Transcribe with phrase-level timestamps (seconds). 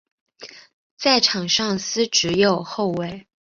[0.97, 3.27] 在场上司职右后卫。